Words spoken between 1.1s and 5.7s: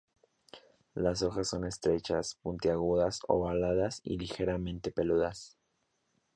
hojas son estrechas, puntiagudas, ovaladas y ligeramente peludas.